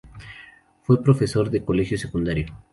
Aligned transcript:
Fue 0.81 1.03
profesor 1.03 1.51
de 1.51 1.63
colegio 1.63 1.95
secundario. 1.95 2.47